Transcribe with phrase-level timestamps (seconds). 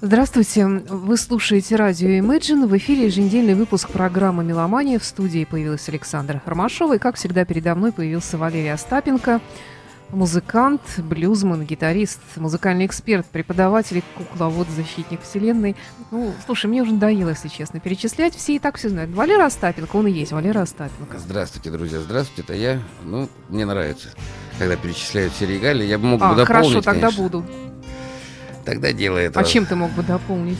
[0.00, 0.64] Здравствуйте.
[0.64, 2.68] Вы слушаете радио Imagine.
[2.68, 5.00] В эфире еженедельный выпуск программы «Меломания».
[5.00, 6.94] В студии появилась Александра Хармашова.
[6.94, 9.40] И, как всегда, передо мной появился Валерий Остапенко,
[10.10, 15.74] музыкант, блюзман, гитарист, музыкальный эксперт, преподаватель, кукловод, защитник вселенной.
[16.12, 18.36] Ну, слушай, мне уже надоело, если честно, перечислять.
[18.36, 19.10] Все и так все знают.
[19.10, 21.18] Валера Остапенко, он и есть Валера Остапенко.
[21.18, 22.80] Здравствуйте, друзья, здравствуйте, это я.
[23.02, 24.10] Ну, мне нравится,
[24.60, 25.86] когда перечисляют все регалии.
[25.86, 27.22] Я бы мог а, дополнить, хорошо, тогда конечно.
[27.24, 27.67] буду.
[28.68, 29.40] Тогда делай это.
[29.40, 30.58] А чем ты мог бы дополнить?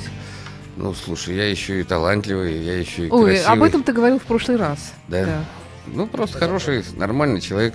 [0.77, 3.53] Ну, слушай, я еще и талантливый, я еще и Ой, красивый.
[3.53, 4.93] об этом ты говорил в прошлый раз.
[5.09, 5.45] Да.
[5.87, 7.75] Ну, просто хороший, нормальный человек.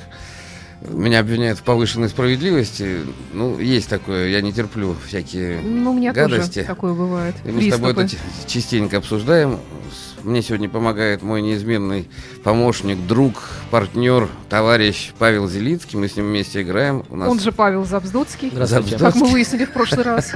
[0.82, 3.02] Меня обвиняют в повышенной справедливости.
[3.32, 6.56] Ну, есть такое, я не терплю всякие Ну, у меня гадости.
[6.56, 7.36] тоже такое бывает.
[7.46, 8.22] И мы с тобой Приступы.
[8.42, 9.60] это частенько обсуждаем.
[9.92, 12.08] С- Мне сегодня помогает мой неизменный
[12.46, 13.34] помощник, друг,
[13.72, 16.00] партнер, товарищ Павел Зелицкий.
[16.00, 17.04] Мы с ним вместе играем.
[17.10, 18.50] У нас Он же Павел Забздуцкий.
[18.50, 18.98] Здравствуйте.
[18.98, 20.32] Как мы выяснили в прошлый раз.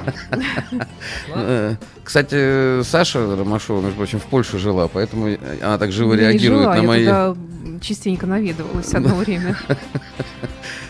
[1.33, 6.83] Э, Кстати, Саша Ромашова, между прочим, в Польше жила, поэтому она так живо реагирует на
[6.83, 7.79] мои...
[7.79, 9.57] частенько наведывалась одно время.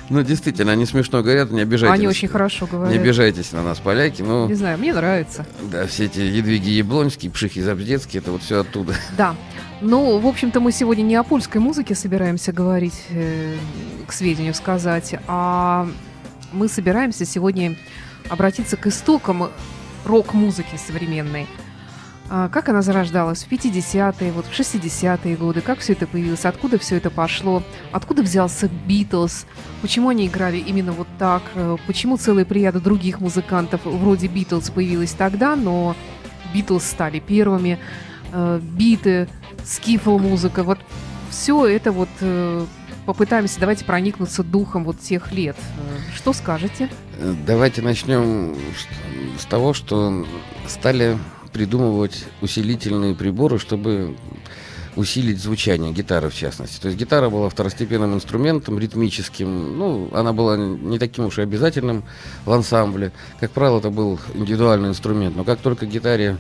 [0.09, 1.93] Ну, действительно, они смешно говорят, не обижайтесь.
[1.93, 2.95] Они очень хорошо Не говорят.
[3.01, 4.21] обижайтесь на нас, поляки.
[4.21, 5.45] Ну, Не знаю, мне нравится.
[5.71, 8.93] да, все эти Едвиги Яблонские, Пшихи Забздецкие, это вот все оттуда.
[9.17, 9.35] Да.
[9.81, 13.55] Ну, в общем-то, мы сегодня не о польской музыке собираемся говорить, э,
[14.07, 15.87] к сведению сказать, а
[16.51, 17.75] мы собираемся сегодня
[18.29, 19.49] обратиться к истокам
[20.05, 21.47] рок-музыки современной.
[22.29, 23.43] А Как она зарождалась?
[23.43, 28.21] В 50-е, вот в 60-е годы, как все это появилось, откуда все это пошло, откуда
[28.21, 29.45] взялся Битлз,
[29.81, 35.11] почему они играли именно вот так, э, почему целая плеяда других музыкантов вроде Битлз появилась
[35.11, 35.95] тогда, но
[36.53, 37.79] Битлз стали первыми,
[38.33, 39.29] э, биты,
[39.63, 40.79] скифл музыка, вот
[41.29, 42.65] все это вот э,
[43.05, 45.55] попытаемся, давайте проникнуться духом вот тех лет.
[46.13, 46.89] Что скажете?
[47.45, 48.53] Давайте начнем
[49.39, 50.25] с того, что
[50.67, 51.17] стали
[51.57, 54.15] придумывать усилительные приборы, чтобы
[54.95, 56.79] усилить звучание гитары в частности.
[56.79, 59.77] То есть гитара была второстепенным инструментом, ритмическим.
[59.77, 62.03] Ну, она была не таким уж и обязательным
[62.45, 63.11] в ансамбле.
[63.39, 65.35] Как правило, это был индивидуальный инструмент.
[65.35, 66.37] Но как только гитаре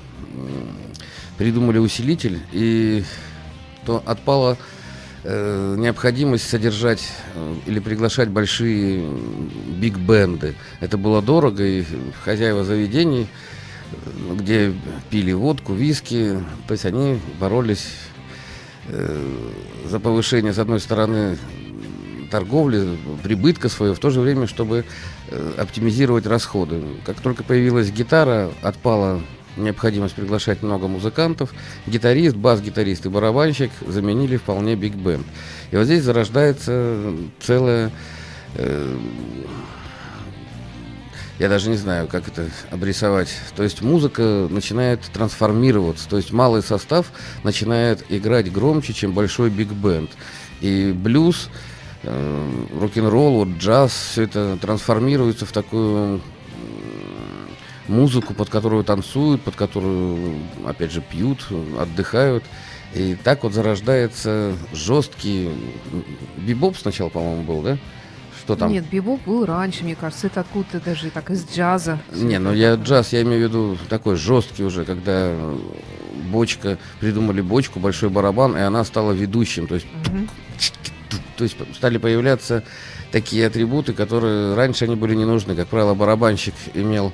[1.39, 3.03] придумали усилитель, и
[3.85, 4.55] то отпала
[5.23, 7.03] э, необходимость содержать
[7.33, 9.09] э, или приглашать большие
[9.79, 10.53] биг-бенды.
[10.79, 11.85] Это было дорого, и
[12.23, 13.27] хозяева заведений,
[14.35, 14.73] где
[15.09, 17.87] пили водку, виски, то есть они боролись
[18.87, 19.39] э,
[19.85, 21.37] за повышение, с одной стороны,
[22.29, 24.85] торговли, прибытка своего, в то же время, чтобы
[25.29, 26.81] э, оптимизировать расходы.
[27.05, 29.21] Как только появилась гитара, отпала
[29.55, 31.53] необходимость приглашать много музыкантов,
[31.87, 35.25] гитарист, бас-гитарист и барабанщик заменили вполне биг-бенд.
[35.71, 37.91] И вот здесь зарождается целая...
[38.55, 38.97] э,
[41.39, 43.29] я даже не знаю, как это обрисовать.
[43.55, 46.09] То есть музыка начинает трансформироваться.
[46.09, 47.11] То есть малый состав
[47.43, 50.09] начинает играть громче, чем большой биг-бенд.
[50.61, 51.49] И блюз,
[52.03, 52.49] э,
[52.79, 56.21] рок-н-ролл, вот джаз, все это трансформируется в такую
[57.87, 61.45] музыку, под которую танцуют, под которую, опять же, пьют,
[61.79, 62.43] отдыхают.
[62.93, 65.51] И так вот зарождается жесткий...
[66.37, 67.77] Бибоп сначала, по-моему, был, да?
[68.47, 68.71] Что там?
[68.71, 71.99] Нет, бибоп был раньше, мне кажется, это откуда-то даже так из джаза.
[72.13, 75.33] Не, ну я джаз, я имею в виду такой жесткий уже, когда
[76.31, 79.67] бочка, придумали бочку, большой барабан, и она стала ведущим.
[79.67, 80.29] То есть, Мгм.
[81.35, 82.63] то есть стали появляться
[83.11, 85.53] такие атрибуты, которые раньше они были не нужны.
[85.53, 87.11] Как правило, барабанщик имел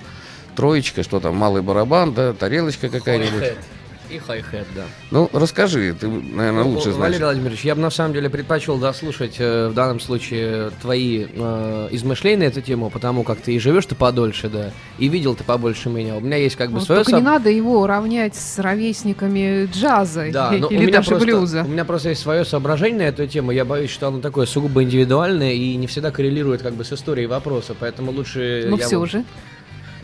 [0.55, 3.53] троечка, что там, малый барабан, да, тарелочка какая-нибудь.
[4.09, 4.83] И хай-хет, да.
[5.11, 7.13] Ну, расскажи, ты, наверное, лучше Ну, знаешь.
[7.13, 11.87] Валерий Владимирович, я бы на самом деле предпочел дослушать э, в данном случае твои э,
[11.91, 15.43] измышления на эту тему, потому как ты и живешь ты подольше, да, и видел ты
[15.43, 16.15] побольше меня.
[16.15, 20.29] У меня есть как бы Вот свое только не надо его равнять с ровесниками джаза
[20.31, 21.63] Да, и- но у или меня, даже просто, блюза.
[21.65, 23.51] у меня просто есть свое соображение на эту тему.
[23.51, 27.25] Я боюсь, что оно такое сугубо индивидуальное и не всегда коррелирует как бы с историей
[27.27, 28.67] вопроса, поэтому лучше.
[28.69, 29.23] Я все вот- же.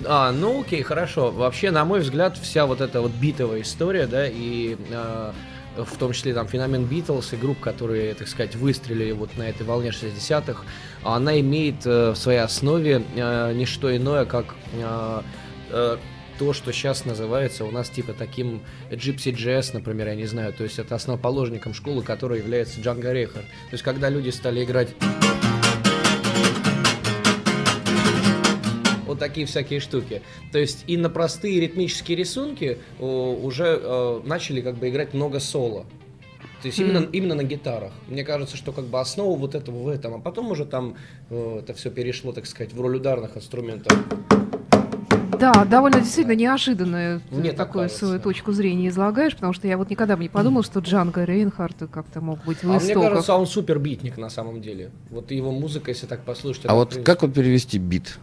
[0.05, 1.31] А, ну окей, хорошо.
[1.31, 5.31] Вообще, на мой взгляд, вся вот эта вот битовая история, да, и э,
[5.75, 9.65] в том числе там феномен Битлз и групп, которые, так сказать, выстрелили вот на этой
[9.65, 10.63] волне 60-х,
[11.03, 15.21] она имеет э, в своей основе э, не что иное, как э,
[15.71, 15.97] э,
[16.39, 20.63] то, что сейчас называется у нас типа таким Gypsy Jazz, например, я не знаю, то
[20.63, 23.45] есть это основоположником школы, которой является Джанго Рейхард.
[23.45, 24.89] То есть когда люди стали играть
[29.19, 30.21] вот такие всякие штуки.
[30.51, 35.39] То есть и на простые ритмические рисунки о, уже э, начали как бы играть много
[35.39, 35.85] соло.
[36.61, 37.09] То есть именно, Мгм.
[37.13, 37.91] именно на гитарах.
[38.07, 40.95] Мне кажется, что как бы основа вот этого в этом, а потом уже там
[41.29, 43.97] э, это все перешло, так сказать, в роль ударных инструментов.
[45.39, 48.07] Да, довольно действительно неожиданную Мне так такую кажется.
[48.07, 51.77] свою точку зрения излагаешь, потому что я вот никогда бы не подумал, что Джанго Рейнхард
[51.89, 53.09] как-то мог быть в А мне истоках.
[53.11, 54.91] кажется, он супер битник на самом деле.
[55.09, 56.63] Вот его музыка, если так послушать.
[56.65, 58.19] А вот принципе, как вот перевести бит?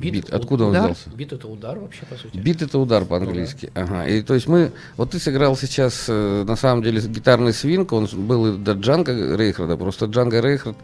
[0.00, 0.84] Бит, бит, откуда он удар?
[0.84, 1.10] взялся?
[1.10, 2.36] Бит это удар вообще, по сути.
[2.36, 3.70] Бит это удар по-английски.
[3.74, 4.06] Ага.
[4.06, 4.72] И то есть мы.
[4.96, 9.36] Вот ты сыграл сейчас э, на самом деле гитарный свинг, он был и до Джанга
[9.36, 10.76] Рейхарда, просто Джанга Рейхард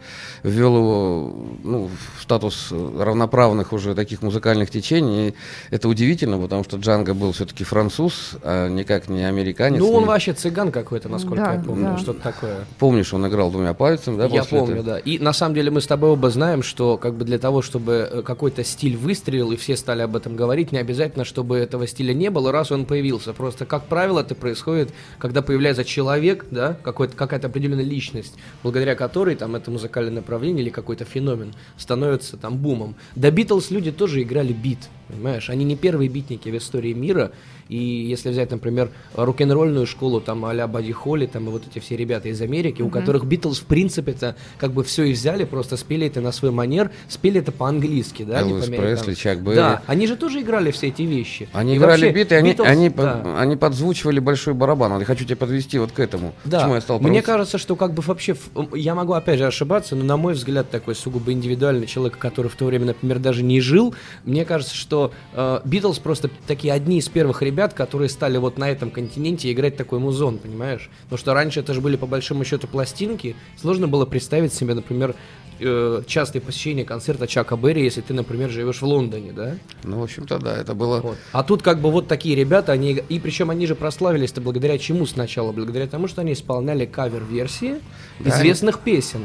[0.43, 5.29] ввел его ну, в статус равноправных уже таких музыкальных течений.
[5.29, 5.33] И
[5.71, 9.79] это удивительно, потому что Джанга был все-таки француз, а никак не американец.
[9.79, 11.83] Ну, он не- вообще цыган какой-то, насколько Да, я помню.
[11.83, 11.97] да.
[11.97, 12.65] Что-то такое.
[12.79, 14.25] Помнишь, он играл двумя пальцами, да?
[14.25, 14.93] Я после помню, этого?
[14.95, 14.99] да.
[14.99, 18.07] И на самом деле мы с тобой оба знаем, что как бы для того, чтобы
[18.11, 22.13] э, какой-то стиль выстрелил, и все стали об этом говорить, не обязательно, чтобы этого стиля
[22.13, 23.31] не было, раз он появился.
[23.31, 29.37] Просто, как правило, это происходит, когда появляется человек, да, какой-то, какая-то определенная личность, благодаря которой
[29.37, 32.95] там это музыкальное направление или какой-то феномен становится там бумом.
[33.15, 35.49] До Битлз люди тоже играли бит, понимаешь?
[35.49, 37.31] Они не первые битники в истории мира,
[37.69, 41.95] и если взять, например, рок-н-ролльную школу, там, а-ля Бадди Холли, там, и вот эти все
[41.97, 45.77] ребята из Америки, у которых Битлз, в принципе, это как бы все и взяли, просто
[45.77, 48.96] спели это на свой манер, спели это по-английски, да, не Элвис по-американски.
[49.05, 49.55] Пресли, Чак Берри.
[49.55, 51.47] Да, они же тоже играли все эти вещи.
[51.53, 53.21] Они И играли вообще, биты, они, Битлз- они, да.
[53.23, 54.91] под- они подзвучивали большой барабан.
[54.93, 56.33] Вот Я хочу тебя подвести вот к этому.
[56.45, 58.35] Да, Почему я стал мне кажется, что как бы вообще,
[58.73, 62.55] я могу опять же ошибаться, но на мой взгляд такой сугубо индивидуальный человек, который в
[62.55, 63.93] то время, например, даже не жил,
[64.25, 68.69] мне кажется, что э, Битлз просто такие одни из первых ребят, которые стали вот на
[68.69, 70.89] этом континенте играть такой музон, понимаешь?
[71.03, 75.15] Потому что раньше это же были по большому счету пластинки, сложно было представить себе, например,
[75.59, 79.55] э, частое посещение концерта Чака Берри, если ты, например, живешь в Лондоне, да?
[79.83, 81.01] Ну, в общем-то, да, это было...
[81.01, 81.17] Вот.
[81.31, 85.05] А тут как бы вот такие ребята, они, и причем они же прославились-то благодаря чему
[85.05, 85.51] сначала?
[85.51, 87.79] Благодаря тому, что они исполняли кавер-версии
[88.19, 89.21] Да, известных песен.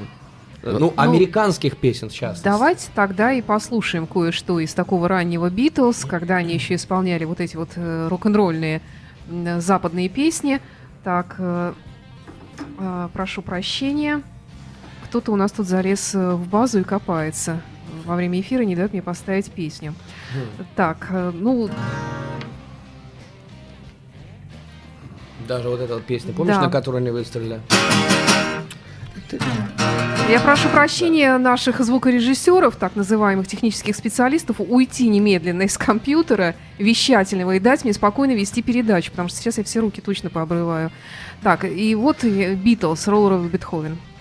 [0.62, 2.44] Э, Ну, американских песен, частности.
[2.44, 7.56] Давайте тогда и послушаем кое-что из такого раннего Битлз, когда они еще исполняли вот эти
[7.56, 8.81] вот э, рок-н-ролльные
[9.28, 10.61] м, западные песни.
[11.02, 11.73] Так, э,
[12.78, 14.23] э, прошу прощения.
[15.12, 17.61] Кто-то у нас тут залез э, в базу и копается.
[18.06, 19.93] Во время эфира не дает мне поставить песню.
[20.32, 20.64] Хм.
[20.75, 21.69] Так, э, ну,
[25.47, 26.62] Даже вот эта вот песня, помнишь, Да.
[26.62, 27.61] на которую они выстрелили?
[30.31, 37.61] Я прошу прощения наших звукорежиссеров, так называемых технических специалистов, уйти немедленно из компьютера вещательного и
[37.61, 40.91] дать мне спокойно вести передачу, потому что сейчас я все руки точно пообрываю.
[41.43, 43.99] Так, и вот Битлз, Роллер Бетховен.
[43.99, 44.12] Gonna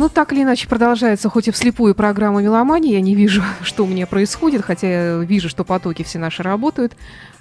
[0.00, 2.92] Ну, так или иначе, продолжается хоть и вслепую программа «Меломания».
[2.94, 6.96] Я не вижу, что у меня происходит, хотя я вижу, что потоки все наши работают.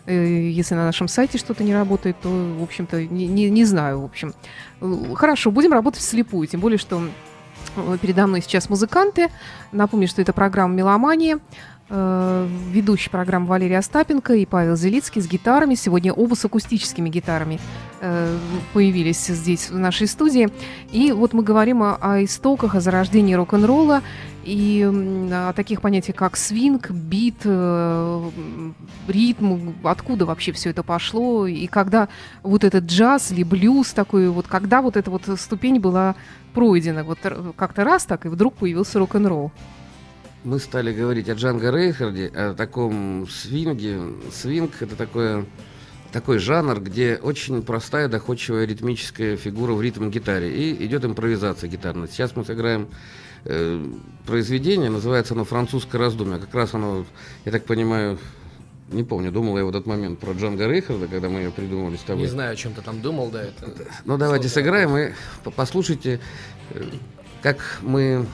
[0.06, 4.02] Э, Если на нашем сайте что-то не работает, то, в общем-то, не, не- не знаю,
[4.02, 4.34] в общем.
[5.16, 7.02] Хорошо, будем работать вслепую, тем более, что
[7.78, 9.30] э, передо мной сейчас музыканты.
[9.72, 11.40] Напомню, что это программа «Меломания».
[11.90, 15.76] Э, Ведущий программы Валерия Остапенко и Павел Зелицкий с гитарами.
[15.76, 17.58] Сегодня оба с акустическими гитарами
[18.74, 20.50] появились здесь, в нашей студии.
[20.92, 24.02] И вот мы говорим о, о истоках, о зарождении рок-н-ролла
[24.44, 24.90] и
[25.32, 28.30] о таких понятиях, как свинг, бит, э,
[29.08, 32.08] ритм, откуда вообще все это пошло, и когда
[32.42, 36.16] вот этот джаз или блюз такой, вот когда вот эта вот ступень была
[36.54, 37.20] пройдена, вот
[37.56, 39.52] как-то раз так, и вдруг появился рок-н-ролл.
[40.46, 44.00] Мы стали говорить о Джанго Рейхарде, о таком свинге.
[44.32, 45.46] Свинг– это такое,
[46.12, 50.52] такой жанр, где очень простая, доходчивая ритмическая фигура в ритм-гитаре.
[50.52, 52.08] И идет импровизация гитарная.
[52.08, 52.88] Сейчас мы сыграем
[53.46, 53.84] э,
[54.26, 56.40] произведение, называется оно «Французское раздумье».
[56.40, 57.06] Как раз оно,
[57.46, 58.18] я так понимаю,
[58.92, 62.02] не помню, думал я в этот момент про Джанго Рейхарда, когда мы ее придумали с
[62.02, 62.24] тобой.
[62.24, 63.72] Не знаю, о чем ты там думал, да, это...
[64.06, 65.14] Ну, давайте сыграем и
[65.44, 66.20] по- послушайте,
[66.72, 66.84] э,
[67.44, 68.26] как мы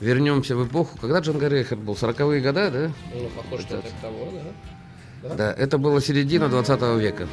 [0.00, 2.90] вернемся в эпоху, когда Джанго Рейхард был, 40-е годы, да?
[3.14, 4.77] Ну, похоже, это того, да?
[5.22, 7.26] Да, это была середина 20 века.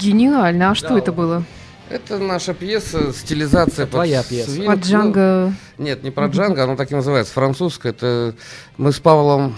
[0.00, 0.70] Гениально.
[0.70, 1.44] А что Да, это было?
[1.90, 4.52] Это наша пьеса, стилизация под Твоя пьеса.
[4.52, 4.66] свинг.
[4.68, 5.54] Под Ну, Джанго.
[5.76, 7.90] Нет, не про Джанго, оно так и называется, французское.
[7.90, 8.36] Это
[8.76, 9.56] мы с Павлом...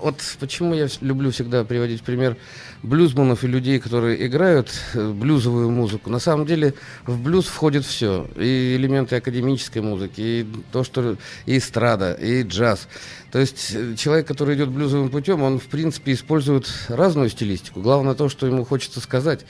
[0.00, 2.36] Вот почему я люблю всегда приводить пример
[2.82, 6.10] блюзманов и людей, которые играют э, блюзовую музыку.
[6.10, 6.74] На самом деле
[7.06, 8.28] в блюз входит все.
[8.36, 11.16] И элементы академической музыки, и то, что...
[11.46, 12.88] И эстрада, и джаз.
[13.32, 17.80] То есть э, человек, который идет блюзовым путем, он, в принципе, использует разную стилистику.
[17.80, 19.46] Главное то, что ему хочется сказать.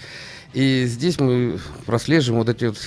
[0.54, 2.78] И здесь мы прослеживаем вот эти вот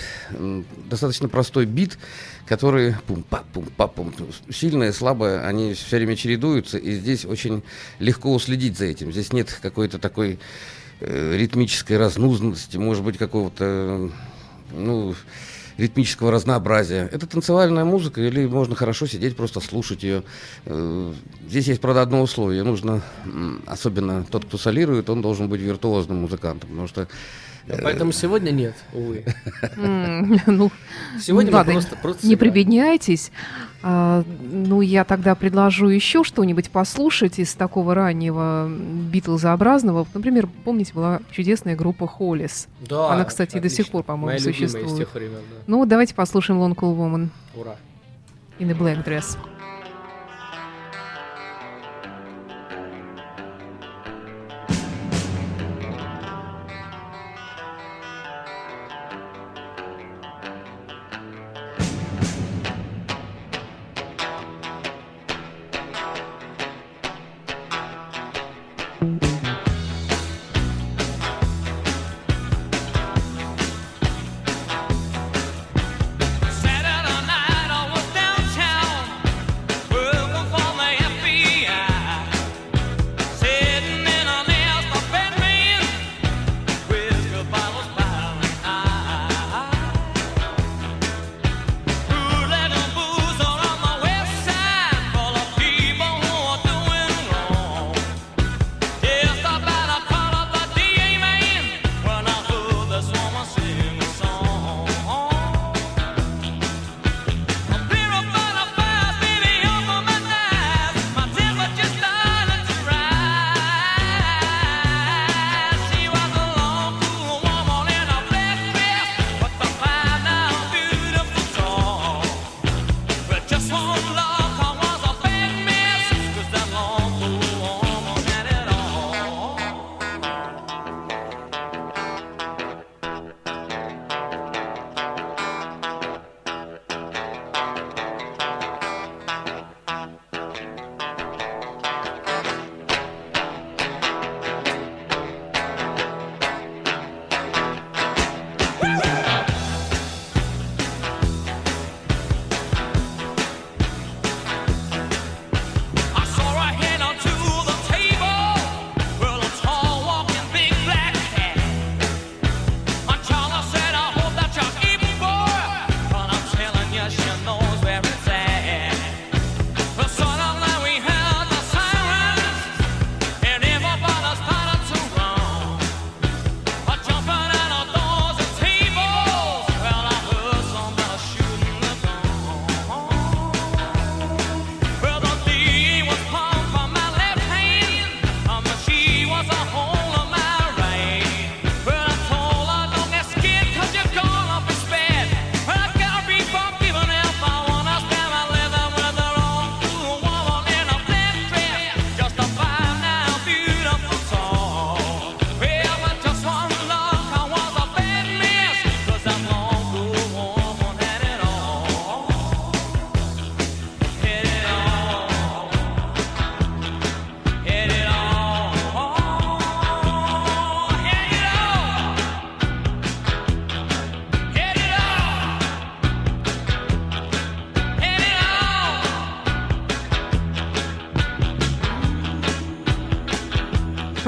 [0.90, 1.98] достаточно простой бит,
[2.46, 4.14] который пум па пум
[4.50, 7.64] сильное, слабое, они все время чередуются, и здесь очень
[8.00, 9.12] легко уследить за этим.
[9.12, 10.40] Здесь нет какой-то такой
[11.02, 14.10] э, ритмической разнузности, может быть, какого-то э,
[14.72, 15.14] ну,
[15.78, 17.10] ритмического разнообразия.
[17.12, 20.24] Это танцевальная музыка, или можно хорошо сидеть, просто слушать ее.
[20.66, 21.14] Э,
[21.50, 22.64] Здесь есть, правда, одно условие.
[22.64, 23.02] Нужно,
[23.66, 27.08] особенно тот, кто солирует, он должен быть виртуозным музыкантом, потому что
[27.84, 29.24] Поэтому сегодня нет, увы.
[29.76, 30.72] Ну,
[31.20, 33.32] Сегодня ну, ладно, просто, просто не прибедняйтесь.
[33.84, 40.08] А, ну, я тогда предложу еще что-нибудь послушать из такого раннего битлзообразного.
[40.14, 42.68] Например, помните, была чудесная группа Холлис.
[42.82, 45.14] Да, Она, кстати, до сих пор, по-моему, существует.
[45.14, 45.64] времен, да.
[45.68, 47.76] Ну, давайте послушаем Long Cool Woman Ура.
[48.60, 49.38] in a Black Dress.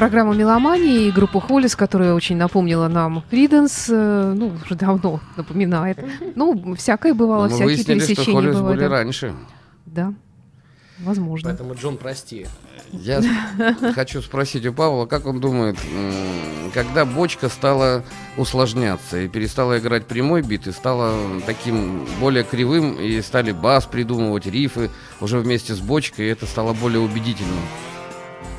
[0.09, 6.03] Программа «Меломания» и группа «Холлис», которая очень напомнила нам Криденс, э, ну, уже давно напоминает.
[6.33, 8.75] Ну, всякое бывало, Но всякие выяснили, что пересечения Холлис бывали.
[8.75, 9.35] были раньше.
[9.85, 10.11] Да,
[10.97, 11.49] возможно.
[11.49, 12.47] Поэтому, Джон, прости.
[12.91, 13.21] Я
[13.93, 15.77] хочу спросить у Павла, как он думает,
[16.73, 18.03] когда бочка стала
[18.35, 21.13] усложняться и перестала играть прямой бит и стала
[21.45, 24.89] таким более кривым, и стали бас придумывать, рифы
[25.21, 27.59] уже вместе с бочкой, и это стало более убедительным.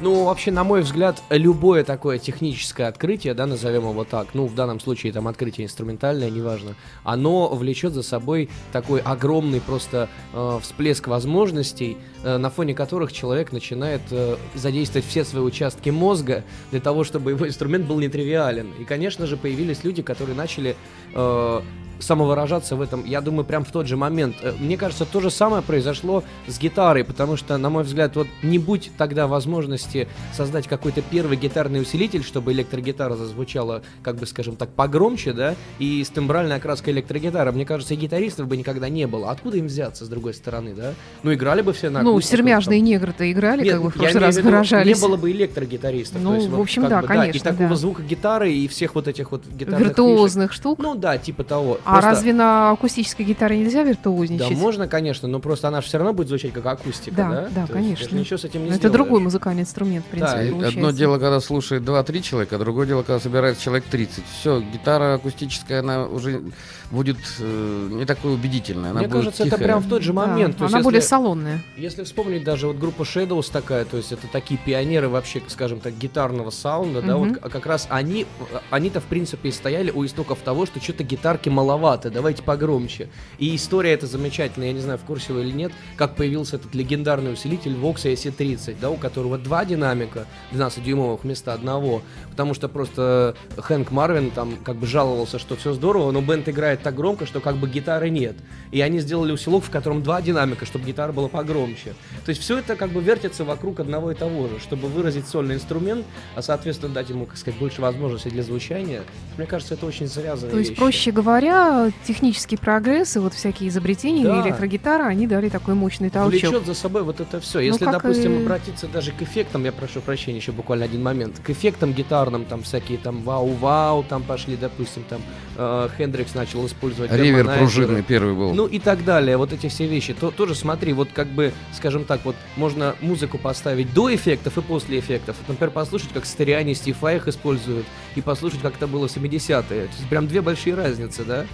[0.03, 4.55] Ну, вообще, на мой взгляд, любое такое техническое открытие, да, назовем его так, ну, в
[4.55, 11.07] данном случае там открытие инструментальное, неважно, оно влечет за собой такой огромный просто э, всплеск
[11.07, 17.05] возможностей, э, на фоне которых человек начинает э, задействовать все свои участки мозга для того,
[17.05, 18.73] чтобы его инструмент был нетривиален.
[18.81, 20.77] И, конечно же, появились люди, которые начали
[21.13, 21.61] э,
[22.01, 24.37] самовыражаться в этом, я думаю, прям в тот же момент.
[24.43, 28.27] Э, Мне кажется, то же самое произошло с гитарой, потому что, на мой взгляд, вот
[28.43, 34.57] не будь тогда возможности создать какой-то первый гитарный усилитель, чтобы электрогитара зазвучала, как бы, скажем
[34.57, 39.07] так, погромче, да, и с тембральной окраской электрогитары, мне кажется, и гитаристов бы никогда не
[39.07, 39.31] было.
[39.31, 40.95] Откуда им взяться, с другой стороны, да?
[41.23, 44.37] Ну, играли бы все на Ну, сермяжные негры-то играли, нет, как бы в прошлый раз
[44.39, 44.97] выражались.
[45.01, 46.21] Не было бы электрогитаристов.
[46.23, 47.77] Ну, то есть в вот общем, как да, бы, конечно, И такого да.
[47.77, 49.89] звука гитары, и всех вот этих вот гитарных фишек.
[49.99, 50.79] Виртуозных штук.
[50.79, 51.79] Ну да, типа того.
[51.91, 54.57] А Просто- разве на акустической гитаре нельзя Да, виртуозничать?
[54.57, 57.43] можно, конечно, но просто она все равно будет звучать как акустика, Да, да?
[57.43, 58.09] да, То есть конечно.
[58.11, 60.79] же ничего с этим не Но это другой музыкальный инструмент, в принципе, Да, получается.
[60.79, 64.25] Одно дело, когда слушает 2-3 человека, а другое дело, когда собирается человек 30.
[64.41, 66.43] Все, гитара акустическая, она уже
[66.91, 68.91] будет э, не такой убедительная.
[68.91, 69.65] Она Мне будет кажется, это тихая.
[69.67, 70.57] прям в тот же Да, момент.
[70.57, 71.63] То есть она если- более салонная.
[71.77, 75.97] Если вспомнить даже вот группа Shadows такая, то есть это такие пионеры вообще, скажем так,
[75.97, 77.29] гитарного саунда, да, Мгм.
[77.35, 78.27] вот к- как раз они,
[78.71, 83.09] они-то в принципе и стояли у истоков того, что что-то гитарки маловато, давайте погромче.
[83.39, 86.75] И история эта замечательная, я не знаю, в курсе вы или нет, как появился этот
[86.75, 93.37] легендарный усилитель Vox AC30, да, у которого два динамика, 12-дюймовых вместо одного, потому что просто
[93.57, 97.41] Хэнк Марвин там как бы жаловался, что все здорово, но бенд играет так громко, что
[97.41, 98.37] как бы гитары нет.
[98.73, 101.95] И они сделали усилок, в котором два динамика, чтобы гитара была погромче.
[102.25, 105.57] То есть все это как бы вертится вокруг одного и того же, чтобы выразить сольный
[105.57, 109.03] инструмент, а соответственно дать ему, как сказать, больше возможностей для звучания.
[109.37, 110.79] Мне кажется, это очень завязанная То есть, вещь.
[110.79, 114.43] проще говоря, технический прогресс и вот всякие изобретения Да.
[114.47, 116.33] электрогитара, они дали такой мощный толчок.
[116.33, 117.59] влечет за собой вот это все.
[117.59, 121.03] Ну, Если, как допустим, и- обратиться даже к эффектам, я прошу прощения, еще буквально один
[121.03, 125.21] момент, к эффектам гитарным, там всякие там вау-вау, там пошли, допустим, там
[125.57, 128.55] э, Хендрикс начал использовать Ривер пружинный первый был.
[128.55, 130.15] Ну и так далее, вот эти все вещи.
[130.15, 134.63] То, тоже смотри, вот как бы, скажем так, вот можно музыку поставить до эффектов и
[134.63, 135.37] после эффектов.
[135.41, 139.17] Вот, Например, послушать, как Стериани и Стив их используют, и послушать, как это было в
[139.17, 139.63] 70-е.
[139.63, 141.47] То есть прям две большие разницы, да?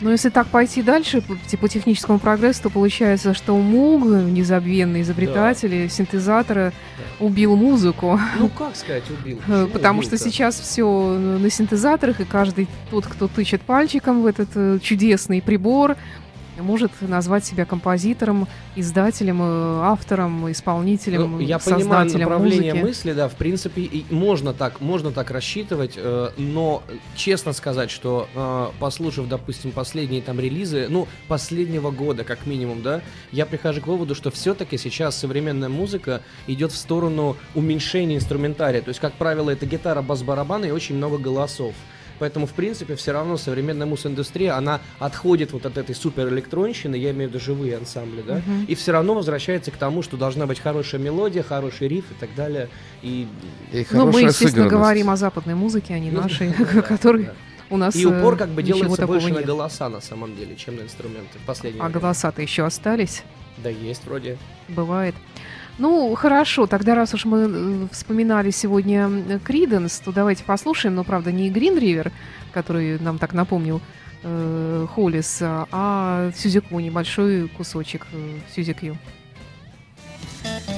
[0.00, 5.74] Но если так пойти дальше, по, типа техническому прогрессу, то получается, что Муг, незабвенный изобретатель
[5.74, 6.72] и синтезатора,
[7.18, 8.20] убил музыку.
[8.38, 9.38] Ну, как сказать, убил?
[9.38, 10.30] Э, Почему Потому что убил-то?
[10.30, 15.96] сейчас все на синтезаторах, и каждый тот, кто тычет пальчиком в этот э, чудесный прибор,
[16.58, 22.86] может назвать себя композитором, издателем, э, автором, исполнителем, Ну, я понимаю создателем направление музыки.
[22.86, 26.82] мысли, да, в принципе, и можно так, можно так рассчитывать, э, но
[27.14, 33.00] честно сказать, что э, послушав, допустим, последние там релизы, ну, последнего года, как минимум, да,
[33.32, 38.82] я прихожу к выводу, что все-таки сейчас современная музыка идет в сторону уменьшения инструментария.
[38.82, 41.74] То есть, как правило, это гитара, бас-барабаны и очень много голосов.
[42.18, 47.30] Поэтому, в принципе, все равно современная мус-индустрия, она отходит вот от этой суперэлектронщины, я имею
[47.30, 48.64] в виду живые ансамбли, да, Мгм.
[48.66, 52.34] и все равно возвращается к тому, что должна быть хорошая мелодия, хороший риф и так
[52.34, 52.68] далее.
[53.02, 53.26] И,
[53.72, 57.34] И Ну, мы, естественно, говорой о западной музыке, а не Ну, нашей, да, которой да.
[57.70, 59.46] у нас И упор как э, бы ничего делается больше на нет.
[59.46, 62.00] голоса на самом деле, чем на инструменты в последнее А время.
[62.00, 63.22] голоса-то еще остались,
[63.58, 64.36] Да есть вроде.
[64.68, 65.14] бывает.
[65.78, 71.32] Ну, хорошо, тогда раз уж мы э, вспоминали сегодня Криденс, то давайте послушаем, но, правда,
[71.32, 72.12] не Green River,
[72.52, 73.82] который нам так напомнил
[74.22, 78.96] э, Холлис, а- Сюзику, небольшой кусочек э, Сюзикью.
[80.44, 80.75] Oh,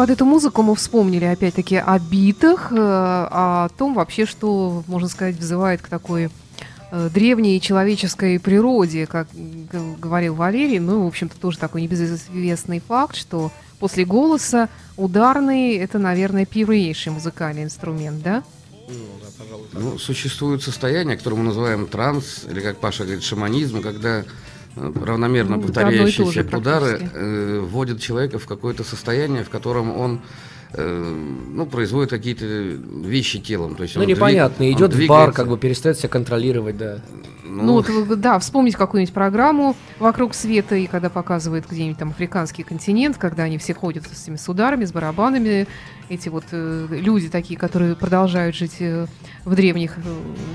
[0.00, 5.36] под эту музыку мы вспомнили опять-таки о битах, э, о том вообще, что, можно сказать,
[5.36, 6.30] вызывает к такой
[6.90, 9.28] э, древней человеческой природе, как
[10.00, 10.78] говорил Валерий.
[10.78, 17.64] Ну, в общем-то, тоже такой небезызвестный факт, что после голоса ударный– это, наверное, первейший музыкальный
[17.64, 18.42] инструмент, да?
[19.74, 24.24] Ну, существует состояние, которое мы называем транс, или как Паша говорит, шаманизм, когда
[24.76, 30.20] равномерно Ну, повторяющиеся удары э, вводят человека в какое-то состояние, в котором он
[30.72, 31.14] э,
[31.52, 33.74] ну, производит какие-то вещи телом.
[33.74, 36.76] То есть Ну, он двиг- непонятно, он идет в бар, как бы перестает себя контролировать,
[36.76, 36.98] да.
[37.44, 42.62] Ну, вот, вы- да, вспомнить какую-нибудь программу «Вокруг света», и когда показывают где-нибудь там африканский
[42.62, 45.66] континент, когда они все ходят с этими с ударами, с барабанами,
[46.10, 49.06] эти вот э, люди такие, которые продолжают жить э,
[49.44, 50.00] в древних э,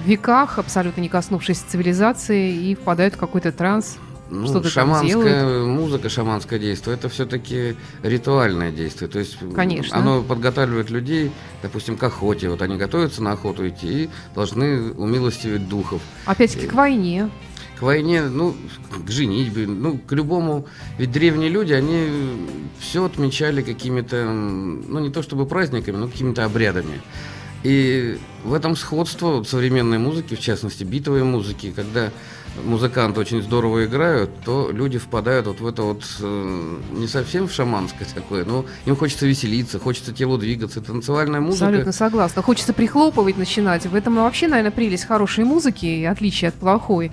[0.06, 3.98] веках, абсолютно не коснувшись цивилизации, и впадают в какой-то транс.
[4.30, 9.08] Ну, там шаманская музыка, шаманское действие, это все-таки ритуальное действие.
[9.08, 9.96] То есть Конечно.
[9.98, 12.50] оно подготавливает людей, допустим, к охоте.
[12.50, 16.02] Вот они готовятся на охоту идти и должны умилостивить духов.
[16.26, 17.30] Опять-таки к войне.
[17.80, 18.56] К войне, ну,
[19.06, 20.66] к женитьбе, ну, к любому.
[20.98, 22.10] Ведь древние люди, они
[22.80, 27.02] все отмечали какими-то, ну, не то чтобы праздниками, но какими-то обрядами.
[27.64, 32.12] И в этом сходство современной музыки, в частности, битовой музыки, когда
[32.64, 37.52] музыканты очень здорово играют, то люди впадают вот в это вот э, не совсем в
[37.52, 40.80] шаманское такое, но им хочется веселиться, хочется телу двигаться.
[40.80, 41.66] Танцевальная музыка.
[41.66, 42.42] Абсолютно согласна.
[42.42, 43.86] Хочется прихлопывать начинать.
[43.86, 47.12] В этом вообще, наверное, прелесть хорошей музыки отличие от плохой.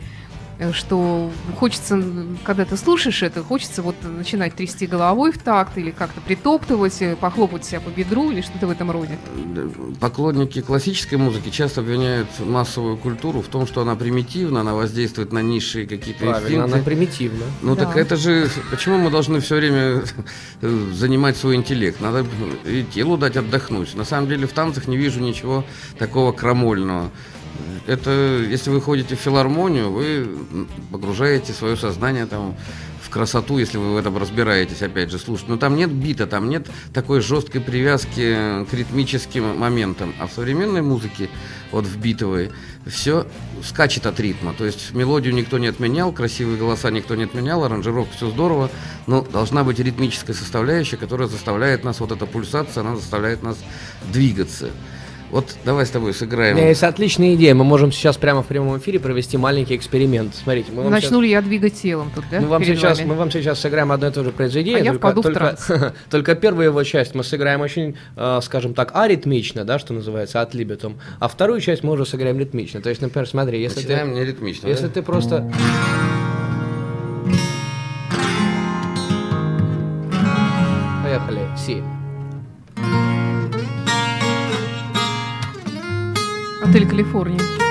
[0.63, 2.03] Э, Что хочется,
[2.45, 7.17] когда ты слушаешь это, хочется вот начинать трясти головой в такт или как-то притоптывать, э,
[7.17, 9.19] похлопать себя по бедру или что-то в этом роде.
[10.01, 15.41] Поклонники классической музыки часто обвиняют массовую культуру в том, что она примитивна, она воздействует на
[15.43, 16.85] низшие какие-то Правильно, она инстинкты.
[16.91, 17.45] примитивна.
[17.63, 17.85] Ну Да.
[17.87, 18.49] так это же...
[18.71, 20.03] Почему мы должны все время
[20.61, 22.01] э, занимать свой интеллект?
[22.01, 22.25] Надо
[22.65, 23.95] и телу дать отдохнуть.
[23.95, 25.65] На самом деле в танцах не вижу ничего
[25.99, 27.11] такого крамольного.
[27.87, 28.11] Это,
[28.49, 30.29] если вы ходите в филармонию, вы
[30.91, 32.55] погружаете свое сознание там
[33.03, 35.49] в красоту, если вы в этом разбираетесь, опять же, слушать.
[35.49, 40.15] Но там нет бита, там нет такой жесткой привязки к ритмическим моментам.
[40.21, 41.29] А в современной музыке,
[41.73, 42.51] вот в битовой,
[42.87, 43.27] все
[43.65, 44.55] скачет от ритма.
[44.57, 48.71] То есть мелодию никто не отменял, красивые голоса никто не отменял, аранжировка все здорово,
[49.07, 53.59] но должна быть ритмическая составляющая, которая заставляет нас, вот эта пульсация, она заставляет нас
[54.13, 54.71] двигаться.
[55.33, 56.57] Вот давай с тобой У сыграем.
[56.57, 57.55] меня есть отличная идея.
[57.55, 60.35] Мы можем сейчас прямо в прямом эфире провести маленький эксперимент.
[60.35, 62.43] Смотрите, мы вам Начну ли я двигать телом тут, да?
[62.43, 63.09] Мы вам, перед сейчас, вами?
[63.09, 64.83] мы вам сейчас сыграем одно и то же произведение.
[64.83, 68.75] А я только, впаду в только, только первую его часть мы сыграем очень, э, скажем
[68.75, 70.99] так, аритмично, да, что называется, от либетум.
[71.19, 72.83] А вторую часть мы уже сыграем ритмично.
[72.83, 74.69] То есть, например, смотри, если Начинаем ты, не ритмично.
[74.69, 74.93] если да?
[74.93, 75.51] ты просто...
[81.03, 81.83] Поехали, си.
[86.73, 87.62] Отель Калифорния.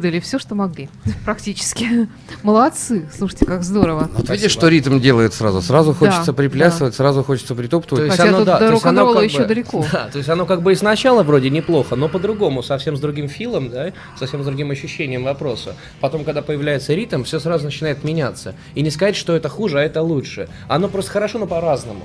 [0.00, 0.88] Выдали все, что могли.
[1.24, 2.08] Практически.
[2.42, 3.06] Молодцы.
[3.16, 4.00] Слушайте, как здорово.
[4.00, 4.32] Вот Спасибо.
[4.34, 5.60] видишь, что ритм делает сразу.
[5.60, 8.10] Сразу хочется Да, приплясывать, сразу хочется притоптывать.
[8.10, 9.84] Хотя тут до то есть оно рок-н-ролла как еще бы- далеко.
[9.92, 13.28] Да, то есть оно как бы и сначала вроде неплохо, но по-другому, совсем с другим
[13.28, 15.76] филом, да, совсем с другим ощущением вопроса.
[16.00, 18.54] Потом, когда появляется ритм, все сразу начинает меняться.
[18.74, 20.48] И не сказать, что это хуже, а это лучше.
[20.68, 22.04] Оно просто хорошо, но по-разному.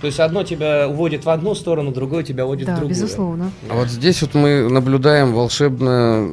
[0.00, 2.94] То есть одно тебя уводит в одну сторону, другое тебя уводит в Да, другую.
[2.96, 3.50] безусловно.
[3.68, 6.26] А вот здесь вот мы наблюдаем волшебное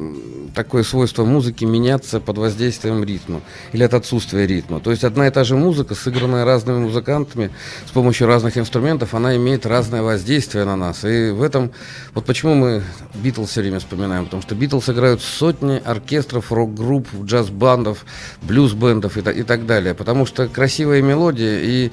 [0.58, 3.42] такое свойство музыки меняться под воздействием ритма
[3.72, 4.80] или от отсутствия ритма.
[4.80, 7.52] То есть одна и та же музыка, сыгранная разными музыкантами
[7.86, 11.04] с помощью разных инструментов, она имеет разное воздействие на нас.
[11.04, 11.70] И в этом,
[12.12, 12.82] вот почему мы
[13.14, 18.04] Битлз все время вспоминаем, потому что Битлз играют сотни оркестров, рок-групп, джаз-бандов,
[18.42, 19.94] блюз-бендов и, и так далее.
[19.94, 21.92] Потому что красивая мелодия и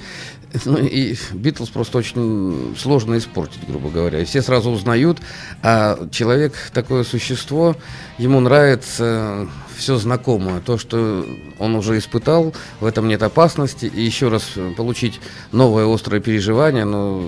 [0.65, 4.21] ну и Битлз просто очень сложно испортить, грубо говоря.
[4.21, 5.19] И все сразу узнают,
[5.61, 7.75] а человек такое существо,
[8.17, 11.25] ему нравится все знакомое, то, что
[11.59, 15.19] он уже испытал, в этом нет опасности, и еще раз э, получить
[15.51, 17.21] новое острое переживание, но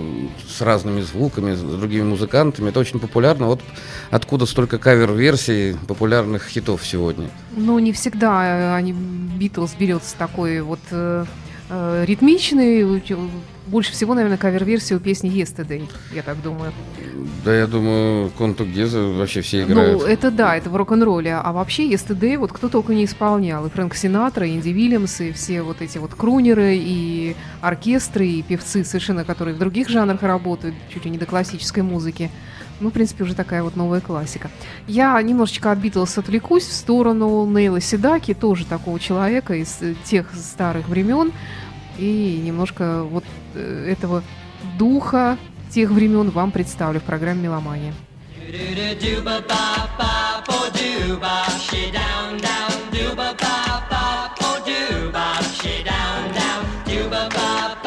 [0.48, 3.46] с разными звуками, с другими музыкантами, это очень популярно.
[3.46, 3.60] Вот
[4.10, 7.28] откуда столько кавер-версий популярных хитов сегодня.
[7.54, 11.26] Ну, не всегда э, они Битлз берется такой вот э,
[12.04, 12.82] ритмичный.
[12.84, 13.30] У- у-
[13.66, 15.82] Больше всего, наверное, кавер-версия у песни Yesterday,
[16.14, 16.72] я так думаю.
[17.44, 20.00] Да, я думаю, Конту Геза вообще все играют.
[20.00, 21.34] Ну, это да, это в рок-н-ролле.
[21.34, 23.66] А вообще Yesterday вот кто только не исполнял.
[23.66, 28.42] И Фрэнк Синатра, и Инди Вильямс, и все вот эти вот крунеры, и оркестры, и
[28.42, 32.30] певцы совершенно, которые в других жанрах работают, чуть ли не до классической музыки.
[32.80, 34.50] Ну, в принципе, уже такая вот новая классика.
[34.86, 40.32] Я немножечко от Битлз отвлекусь в сторону Нейла Седаки, тоже такого человека из э, тех
[40.34, 41.32] старых времен.
[41.98, 44.22] И немножко вот э, этого
[44.78, 45.36] духа
[45.70, 47.92] тех времен вам представлю в программе «Меломания».
[57.20, 57.77] I'm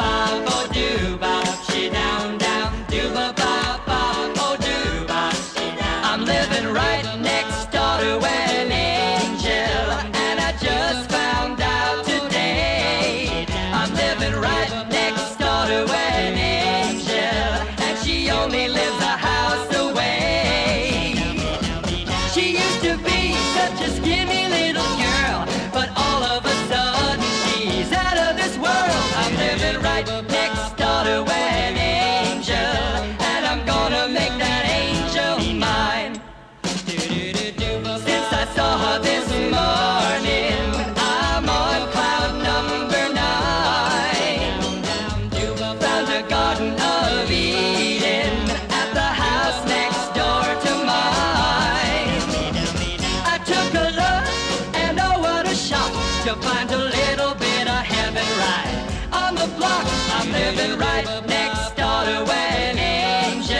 [56.34, 58.74] to find a little bit of heaven right
[59.12, 59.84] on the block.
[60.16, 63.56] I'm living right next door to an angel,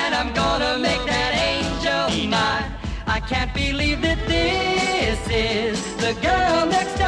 [0.00, 2.72] and I'm gonna make that angel mine.
[3.06, 7.01] I can't believe that this is the girl next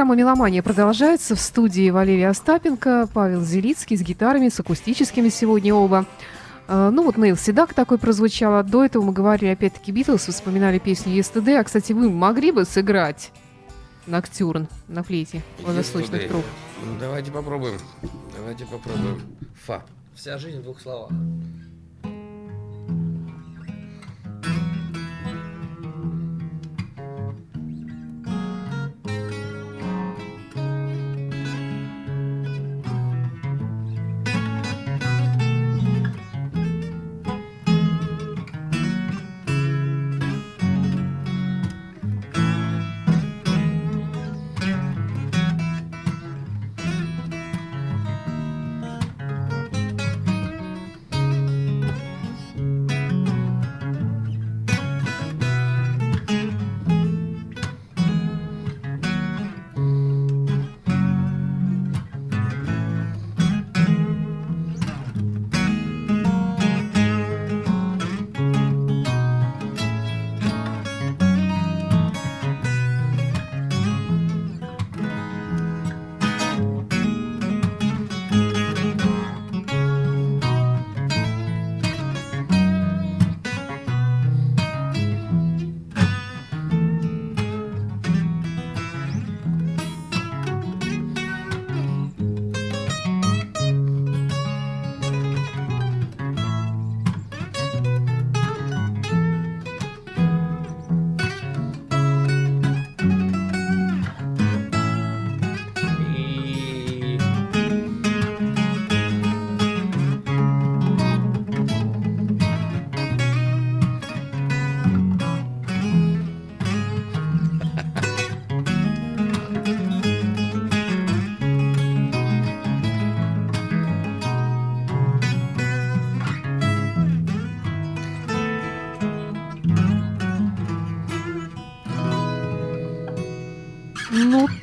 [0.00, 1.36] Программа «Меломания» продолжается.
[1.36, 6.06] В студии Валерия Остапенко, Павел Зелицкий с гитарами, с акустическими сегодня оба.
[6.68, 8.54] Э, Ну вот Нейл Седак такой прозвучал.
[8.54, 11.58] А До этого мы говорили опять-таки Битлз, вспоминали песню «Yesterday».
[11.58, 13.30] А, кстати, вы могли бы сыграть
[14.06, 16.46] Ноктюрн на флейте водосточных труб?
[16.82, 17.76] Ну, Давайте попробуем.
[18.34, 19.20] Давайте попробуем.
[19.66, 19.82] Фа.
[20.14, 21.10] Вся жизнь в двух словах.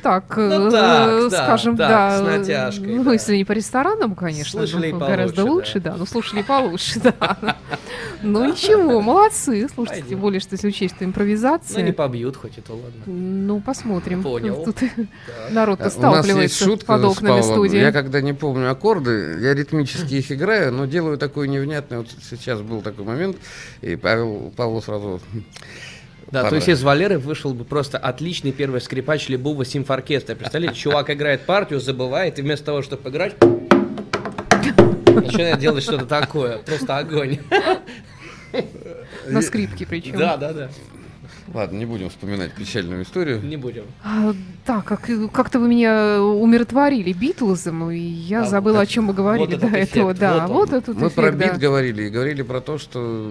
[0.08, 2.18] Так, Ну, э, так, да, скажем, так, да.
[2.18, 3.14] с натяжкой, Ну, да.
[3.14, 4.60] если не по ресторанам, конечно.
[4.60, 5.96] Слышали ну, Гораздо лучше, да.
[5.98, 7.58] Ну, слушали и получше, да.
[8.22, 9.68] Ну, ничего, молодцы.
[9.74, 11.94] Слушайте, тем более, что если учесть, что Ну, не импровизация.
[11.94, 13.04] побьют хоть, это ладно.
[13.06, 14.24] Ну, посмотрим.
[14.24, 14.64] Понял.
[14.64, 14.78] Тут
[15.52, 17.78] народ сталкивается шутка под с окнами студии.
[17.78, 21.98] Я когда не помню аккорды, я ритмически их играю, но делаю такой невнятный.
[21.98, 23.38] Вот сейчас был такой момент,
[23.82, 25.20] и Павел, Павлу сразу...
[26.32, 30.36] Да, то есть из Валеры вышел бы просто отличный первый скрипач Лебува симфоркестра.
[30.36, 33.36] Представляете, чувак играет партию, забывает, и вместо того, чтобы играть,
[35.08, 36.58] начинает делать что-то такое.
[36.60, 37.40] Просто огонь.
[39.28, 40.18] На скрипке причем.
[40.18, 40.70] Да, да, да.
[41.58, 43.42] Ладно, не будем вспоминать печальную историю.
[43.42, 43.86] Не будем.
[44.04, 44.32] А,
[44.68, 49.16] да, как, как-то вы меня умиротворили Битлзом, и я А, забыла, вот о чем мы
[49.16, 50.12] говорили вот до этот этого.
[50.12, 51.48] эффект, да, вот вот этот Мы эффект, про да.
[51.50, 53.24] бит говорили и говорили про то, что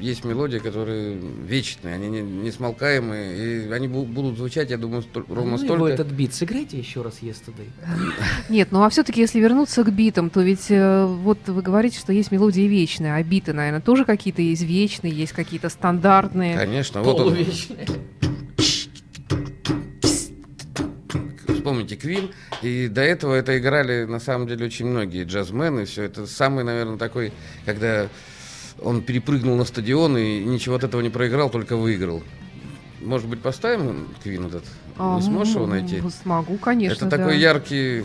[0.00, 1.14] есть мелодии, которые
[1.46, 5.74] вечные, они не, несмолкаемые, и они бу- будут звучать, я думаю, столь- ровно ну столько.
[5.74, 7.68] его этот бит, сыграйте еще раз Yesterday.
[8.48, 12.14] Нет, ну а все-таки, если вернуться к битам, то ведь э, вот вы говорите, что
[12.14, 16.56] есть мелодии вечные, а биты, наверное, тоже какие-то есть вечные, есть какие-то стандартные.
[16.56, 17.34] Конечно, вот он.
[21.48, 22.30] Вспомните Квин,
[22.62, 26.98] и до этого это играли на самом деле очень многие джазмены, все это самый, наверное,
[26.98, 27.32] такой,
[27.64, 28.08] когда
[28.82, 32.22] он перепрыгнул на стадион и ничего от этого не проиграл, только выиграл.
[33.00, 34.64] Может быть, поставим Квин этот?
[34.96, 36.02] А, Не сможешь его м, найти?
[36.22, 37.18] Смогу, конечно, Это да.
[37.18, 38.04] такой яркий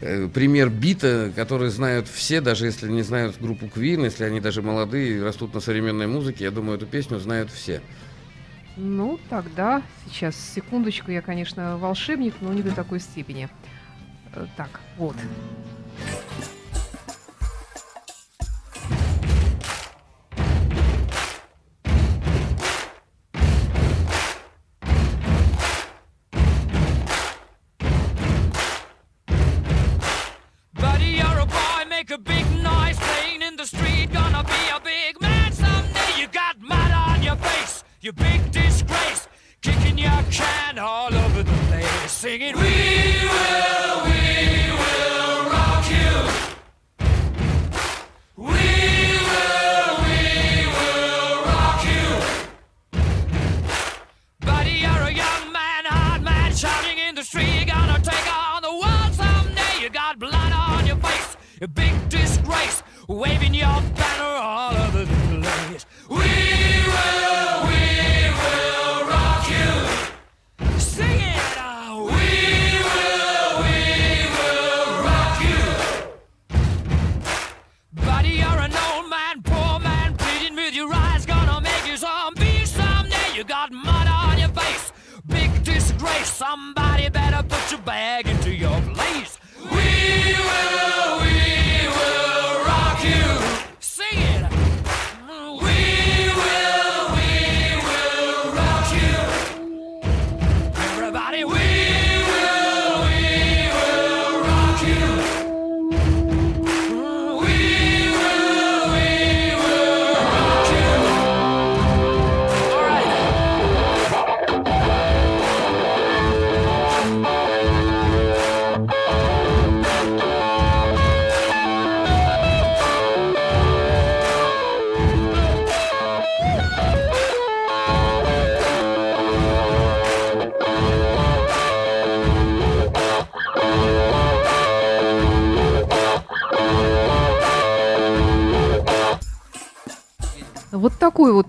[0.00, 4.62] э, пример бита, который знают все, даже если не знают группу Queen, если они даже
[4.62, 7.80] молодые и растут на современной музыке, я думаю, эту песню знают все.
[8.76, 13.48] Ну, тогда, сейчас, секундочку, я, конечно, волшебник, но не до такой степени.
[14.34, 15.16] Э, Так, вот.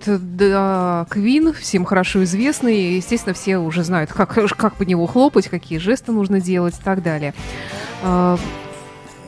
[0.06, 2.96] Да, Квин, всем хорошо известный.
[2.96, 7.02] Естественно, все уже знают, как, как по него хлопать, какие жесты нужно делать и так
[7.02, 7.34] далее.
[8.02, 8.38] А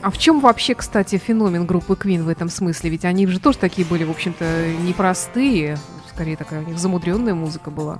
[0.01, 2.89] а в чем вообще, кстати, феномен группы Квин в этом смысле?
[2.89, 5.77] Ведь они же тоже такие были, в общем-то, непростые.
[6.13, 7.99] Скорее, такая у них замудренная музыка была.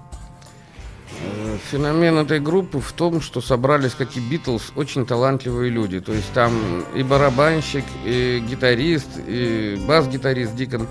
[1.21, 5.99] Э, Феномен этой группы в том, что собрались, как и Битлз, очень талантливые люди.
[5.99, 6.53] То есть там
[6.95, 10.87] и барабанщик, и гитарист, и бас-гитарист Дикон.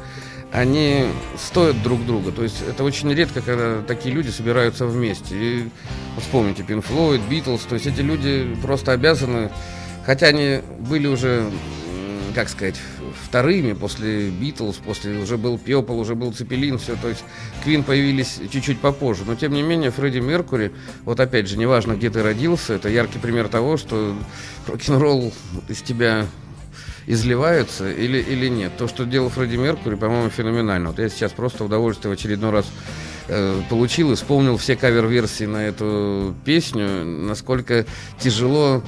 [0.53, 2.32] Они стоят друг друга.
[2.32, 5.34] То есть это очень редко, когда такие люди собираются вместе.
[5.36, 5.68] И
[6.18, 7.62] вспомните Pink Floyd, Битлз.
[7.62, 9.51] То есть эти люди просто обязаны,
[10.07, 11.51] хотя они были уже,
[12.34, 12.76] как сказать,
[13.24, 17.22] вторыми после Битлз, после уже был Пепл, уже был Цепелин, все, то есть
[17.62, 20.72] Квин появились чуть-чуть попозже, но тем не менее Фредди Меркури,
[21.05, 24.16] вот опять же, неважно, где ты родился, это яркий пример того, что
[24.66, 25.32] рок-н-ролл
[25.68, 26.26] из тебя
[27.09, 28.76] изливаются или, или нет.
[28.76, 30.90] То, что делал Фредди Меркури, по-моему, феноменально.
[30.90, 32.66] Вот я сейчас просто удовольствие в очередной раз
[33.28, 37.86] э, получил, исполнил все кавер-версии на эту песню, насколько
[38.20, 38.82] тяжело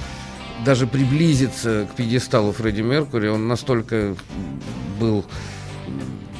[0.63, 4.15] даже приблизиться к пьедесталу Фредди Меркури, он настолько
[4.99, 5.25] был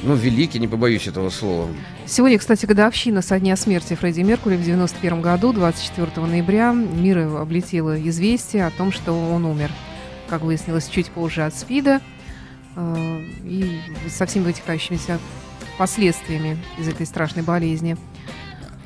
[0.04, 1.68] ну, великий, не побоюсь этого слова.
[2.06, 6.72] Сегодня, кстати, годовщина со дня смерти Фредди Меркури в 91 году, 24 ноября.
[6.72, 9.70] Мир облетело известие о том, что он умер,
[10.32, 12.00] как выяснилось, чуть позже от СПИДа
[12.74, 13.78] э, и
[14.08, 15.18] со всеми вытекающимися
[15.76, 17.98] последствиями из этой страшной болезни.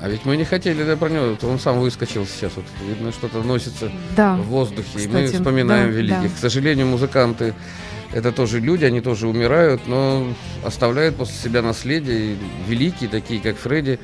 [0.01, 3.41] А ведь мы не хотели да, про него, он сам выскочил сейчас, вот, видно, что-то
[3.43, 6.21] носится Да, в воздухе, и мы кстати, вспоминаем да, великих.
[6.31, 6.35] да.
[6.35, 7.53] К сожалению, музыканты
[8.11, 10.27] это тоже люди, они тоже умирают, но
[10.65, 12.37] оставляют после себя наследие, и
[12.67, 13.99] великие, такие как Фредди.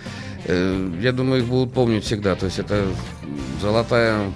[0.45, 2.35] Э, Я думаю, их будут помнить всегда.
[2.35, 2.85] То есть это
[3.61, 4.31] золотая,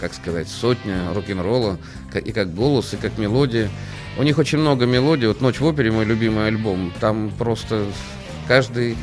[0.00, 1.78] как сказать, сотня рок-н-ролла,
[2.18, 3.70] и как голос, и как мелодия.
[4.18, 5.26] У них очень много мелодий.
[5.28, 6.92] Вот «Ночь в опере» мой любимый альбом.
[7.00, 7.86] Там просто
[8.46, 8.96] каждый,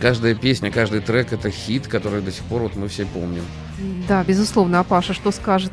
[0.00, 3.42] каждая песня, каждый трек это хит, который до сих пор вот мы все помним.
[4.08, 4.80] Да, безусловно.
[4.80, 5.72] А Паша что скажет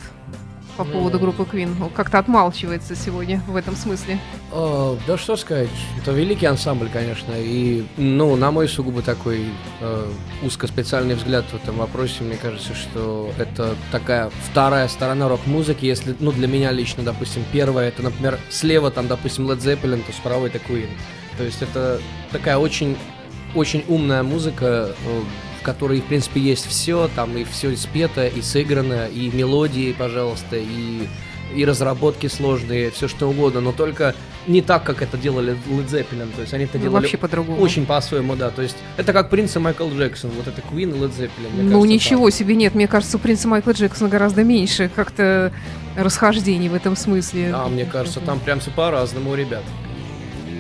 [0.78, 1.92] по поводу группы Queen?
[1.94, 4.20] Как-то отмалчивается сегодня в этом смысле.
[4.52, 5.70] О, да что сказать,
[6.00, 9.46] это великий ансамбль, конечно, и, ну, на мой сугубо такой
[9.82, 10.12] э,
[10.44, 16.32] узкоспециальный взгляд в этом вопросе, мне кажется, что это такая вторая сторона рок-музыки, если, ну,
[16.32, 20.60] для меня лично, допустим, первая, это, например, слева там, допустим, Led Zeppelin, то справа это
[20.60, 20.90] Queen,
[21.38, 22.00] то есть это
[22.32, 22.96] такая очень,
[23.56, 25.22] очень умная музыка, э,
[25.60, 30.58] в которой, в принципе, есть все, там и все спето, и сыграно, и мелодии, пожалуйста,
[30.58, 31.08] и
[31.56, 34.14] и разработки сложные, все что угодно, но только
[34.48, 37.62] не так, как это делали Led Zeppelin, то есть они это Ну, делали вообще по-другому.
[37.62, 41.00] очень по-своему, да, то есть это как Принц и Майкл Джексон, вот это Queen и
[41.00, 41.52] Led Zeppelin.
[41.56, 45.52] Ну кажется, ничего себе, нет, мне кажется, у принца Майкла Джексона гораздо меньше как-то
[45.96, 47.52] расхождений в этом смысле.
[47.52, 47.66] так.
[47.66, 49.64] А мне кажется, там прям все по-разному у ребят.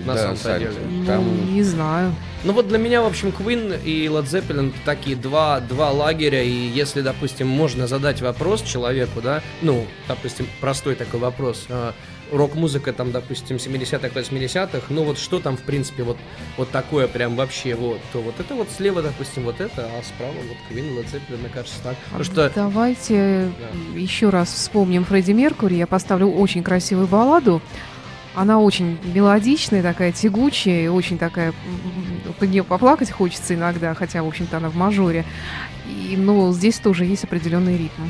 [0.07, 0.71] На Да, самом деле.
[0.89, 2.15] Ну, Там не знаю.
[2.43, 6.49] Ну вот для меня, в общем, Queen и Led Zeppelin такие два, два лагеря, и
[6.49, 11.93] если, допустим, можно задать вопрос человеку, да, ну, допустим, простой такой вопрос, а,
[12.31, 16.17] рок-музыка там, допустим, 70-х, 80-х, ну вот что там, в принципе, вот,
[16.57, 20.33] вот такое прям вообще, вот, то вот это вот слева, допустим, вот это, а справа
[20.33, 21.95] вот Queen и Led Zeppelin, мне кажется, так.
[22.05, 23.49] Потому что Давайте
[23.95, 25.75] еще раз вспомним Фредди Меркури.
[25.75, 27.61] Я поставлю очень красивую балладу.
[28.37, 31.55] Она очень мелодичная, такая тягучая, и очень такая...
[32.37, 35.25] Под нее поплакать хочется иногда, хотя, в общем-то, она в мажоре.
[35.87, 38.03] И, но здесь тоже есть определенный ритм.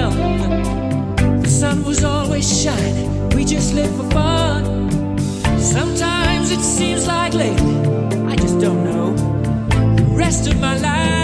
[0.00, 1.42] Young.
[1.42, 4.62] The sun was always shining, we just lived for fun.
[5.58, 7.76] Sometimes it seems like lately,
[8.32, 9.08] I just don't know
[9.98, 11.19] The rest of my life's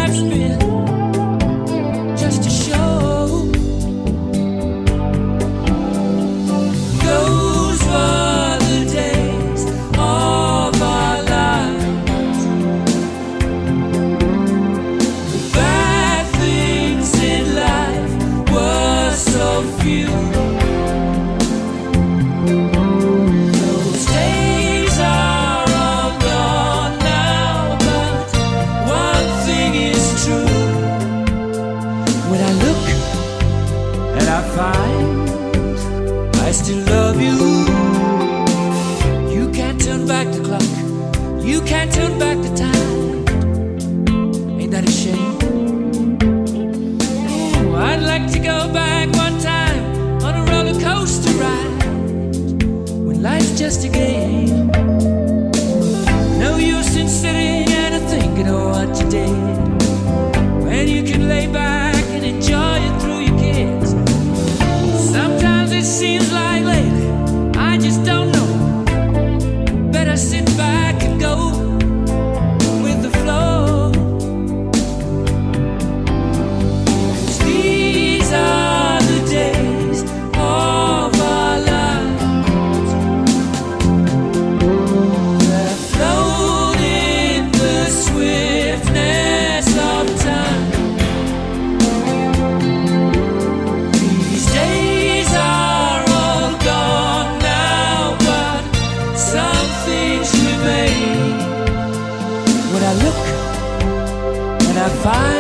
[105.06, 105.35] find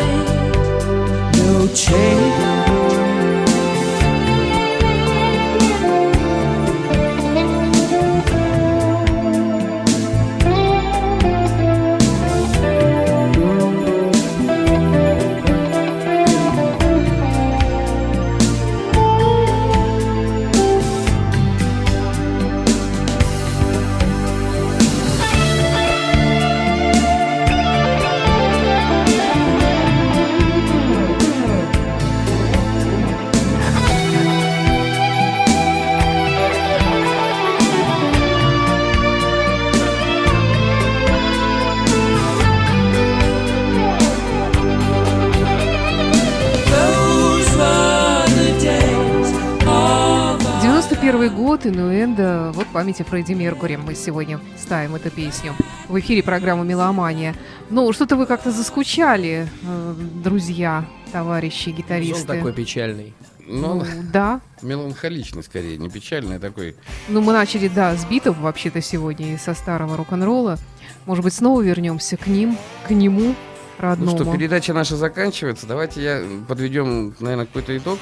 [52.76, 53.76] памяти Фредди Меркури.
[53.76, 55.54] Мы сегодня ставим эту песню.
[55.88, 57.34] В эфире программа «Меломания».
[57.70, 62.26] Ну, что-то вы как-то заскучали, э, друзья, товарищи, Он гитаристы.
[62.26, 63.14] такой печальный.
[63.46, 64.42] Ну, Ну, да.
[64.60, 66.76] меланхоличный скорее, не печальный, а такой.
[67.08, 70.58] Ну, мы начали, да, с битов вообще-то сегодня и со старого рок-н-ролла.
[71.06, 73.34] Может быть, снова вернемся к ним, к нему, Ну
[73.78, 74.18] родному.
[74.18, 75.66] что, передача наша заканчивается.
[75.66, 77.98] Давайте я подведем, наверное, какой-то итог.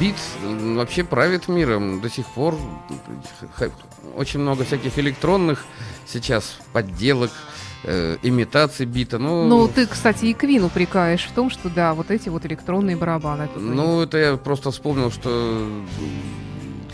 [0.00, 2.56] Бит вообще правит миром до сих пор.
[4.16, 5.64] Очень много всяких электронных
[6.06, 7.30] сейчас подделок,
[7.84, 9.18] э, имитаций бита.
[9.18, 12.96] Ну, Ну, ты, кстати, и Квин упрекаешь в том, что, да, вот эти вот электронные
[12.96, 13.48] барабаны.
[13.54, 13.74] них.
[13.74, 15.66] Ну, это я просто вспомнил, что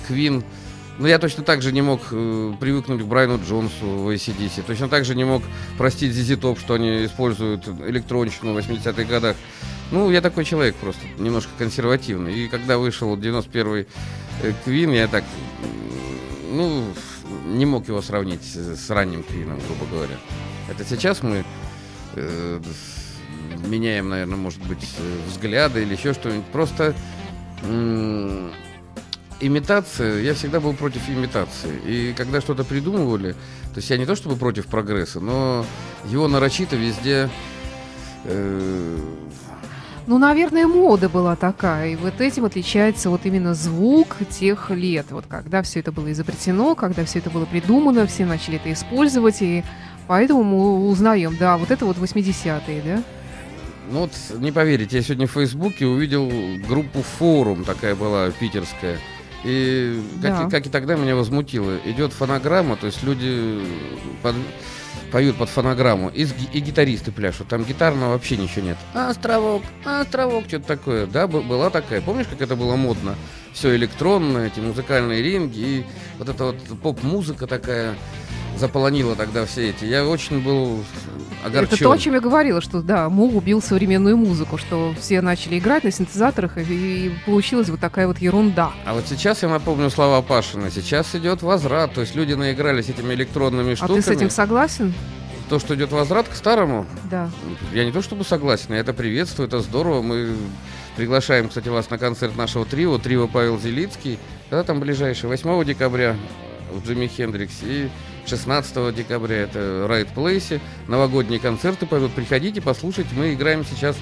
[0.07, 0.45] Квин...
[0.99, 4.62] Ну, я точно так же не мог э, привыкнуть к Брайану Джонсу в ACDC.
[4.66, 5.43] Точно так же не мог
[5.76, 9.36] простить ZZ Top, что они используют электронщину в 80-х годах.
[9.91, 12.34] Ну, я такой человек просто, немножко консервативный.
[12.34, 13.86] И когда вышел 91-й
[14.43, 15.24] э, Квин, я так,
[16.51, 16.84] ну,
[17.47, 20.16] не мог его сравнить с, ранним Квином, грубо говоря.
[20.68, 21.45] Это сейчас мы
[22.14, 22.61] э,
[23.66, 26.47] меняем, наверное, может быть, э, взгляды или еще что-нибудь.
[26.47, 26.95] Просто
[27.62, 28.53] м,
[29.41, 31.80] имитация, я всегда был против имитации.
[31.86, 35.64] И когда что-то придумывали, то есть я не то чтобы против прогресса, но
[36.11, 37.30] его нарочито везде
[38.24, 38.99] э,
[40.09, 41.90] Ну, наверное, мода была такая.
[41.90, 45.04] И вот этим отличается вот именно звук тех лет.
[45.11, 49.42] Вот когда все это было изобретено, когда все это было придумано, все начали это использовать.
[49.42, 49.62] И
[50.06, 53.02] поэтому мы узнаем, да, вот это вот 80-е, да?
[53.90, 56.30] Ну вот, не поверите, я сегодня в Фейсбуке увидел
[56.66, 58.96] группу «Форум», такая была, питерская.
[59.44, 60.46] И как, Да.
[60.46, 61.76] и, как и тогда меня возмутило.
[61.84, 63.61] Идет фонограмма, то есть люди
[64.22, 64.34] под-
[65.11, 67.48] поют под фонограмму, и, и гитаристы пляшут.
[67.48, 68.78] Там гитарного вообще ничего нет.
[68.94, 71.06] Островок, островок, что-то такое.
[71.06, 72.00] Да, была такая.
[72.00, 73.14] Помнишь, как это было модно?
[73.52, 75.86] Все электронное, эти музыкальные ринги, и
[76.18, 77.94] вот эта вот поп-музыка такая
[78.56, 79.84] заполонила тогда все эти.
[79.84, 80.84] Я очень был
[81.45, 81.74] огорчен.
[81.74, 85.59] Это то, о чем я говорила, что, да, Муг убил современную музыку, что все начали
[85.59, 88.72] играть на синтезаторах, и, и получилась вот такая вот ерунда.
[88.84, 90.70] А вот сейчас я напомню слова Пашина.
[90.70, 91.93] Сейчас идет возврат.
[91.95, 93.97] То есть люди наигрались этими электронными А штуками.
[93.97, 94.95] ты с этим согласен?
[95.49, 97.30] То, что идет возврат к старому, Да.
[97.72, 100.03] я не то чтобы согласен, я это приветствую, это здорово.
[100.03, 100.36] Мы
[100.97, 104.18] приглашаем, кстати, вас на концерт нашего трио, трио Павел Зелицкий.
[104.51, 105.26] Когда там ближайший?
[105.26, 106.16] 8 декабря
[106.70, 107.89] в Джимми Хендриксе и
[108.28, 110.60] 16 декабря это Райт Плейсе.
[110.86, 111.86] Новогодние концерты.
[111.86, 113.10] Приходите, послушайте.
[113.16, 113.96] Мы играем сейчас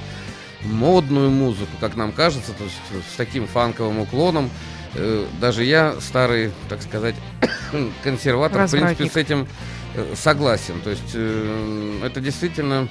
[0.62, 2.76] модную музыку, как нам кажется, то есть
[3.12, 4.50] с таким фанковым уклоном.
[4.94, 7.14] Э, Даже я, старый, так сказать,
[8.02, 9.46] консерватор, в принципе, с этим
[9.94, 10.80] э, согласен.
[10.82, 12.88] То есть э, это действительно...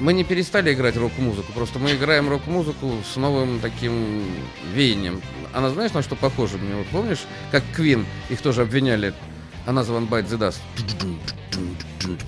[0.00, 4.24] Мы не перестали играть рок-музыку, просто мы играем рок-музыку с новым таким
[4.74, 5.22] веянием.
[5.52, 6.74] Она знаешь, на что похожа мне?
[6.74, 7.20] Вот помнишь,
[7.52, 9.14] как Квин, их тоже обвиняли,
[9.66, 10.60] она One Bite the Dust.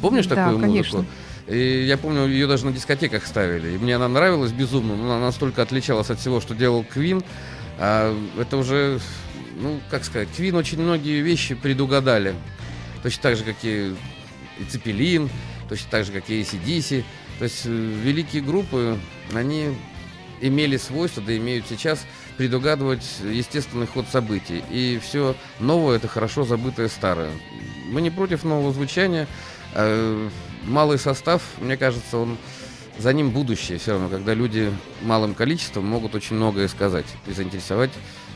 [0.00, 0.98] Помнишь Да, такую конечно.
[0.98, 1.12] музыку?
[1.46, 3.74] И я помню, ее даже на дискотеках ставили.
[3.74, 7.22] И мне она нравилась безумно, но она настолько отличалась от всего, что делал Квин.
[7.78, 9.00] А это уже,
[9.60, 12.34] ну, как сказать, Квин очень многие вещи предугадали.
[13.02, 13.94] Точно так же, как и,
[14.58, 15.28] и Цепелин,
[15.68, 17.04] точно так же, как и ACDC.
[17.38, 18.96] То есть э, великие группы,
[19.34, 19.76] они
[20.40, 22.06] имели свойство, да имеют сейчас,
[22.36, 24.62] предугадывать естественный ход событий.
[24.70, 27.30] И все новое– это хорошо забытое старое.
[27.90, 29.26] Мы не против нового звучания.
[29.74, 30.28] а,
[30.64, 32.36] малый состав, мне кажется, он
[32.98, 34.72] за ним будущее все равно, когда люди
[35.02, 37.90] малым количеством могут очень многое сказать и заинтересовать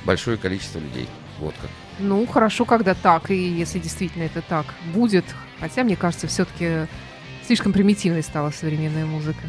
[0.05, 1.09] большое количество людей.
[1.39, 1.71] Вот как.
[2.01, 5.25] Ну, хорошо, когда так, и если действительно это так будет.
[5.61, 6.89] Хотя, мне кажется, все-таки
[7.47, 9.43] слишком примитивной стала современная музыка.